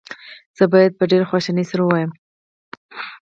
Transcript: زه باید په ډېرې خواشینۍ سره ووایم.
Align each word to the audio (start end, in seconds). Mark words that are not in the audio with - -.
زه 0.57 0.63
باید 0.73 0.91
په 0.99 1.03
ډېرې 1.09 1.29
خواشینۍ 1.29 1.65
سره 1.71 1.81
ووایم. 1.83 2.11